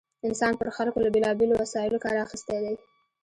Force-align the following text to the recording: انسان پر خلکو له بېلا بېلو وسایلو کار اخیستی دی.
انسان 0.27 0.53
پر 0.59 0.67
خلکو 0.77 1.03
له 1.05 1.09
بېلا 1.13 1.31
بېلو 1.39 1.55
وسایلو 1.61 2.03
کار 2.05 2.15
اخیستی 2.25 2.57
دی. 2.63 2.75